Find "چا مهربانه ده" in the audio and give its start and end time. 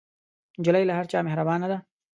1.11-1.77